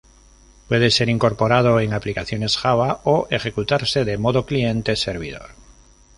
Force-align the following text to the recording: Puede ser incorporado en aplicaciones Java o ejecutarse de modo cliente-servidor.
Puede 0.67 0.89
ser 0.89 1.09
incorporado 1.09 1.79
en 1.79 1.93
aplicaciones 1.93 2.57
Java 2.57 3.01
o 3.03 3.27
ejecutarse 3.29 4.03
de 4.03 4.17
modo 4.17 4.47
cliente-servidor. 4.47 5.51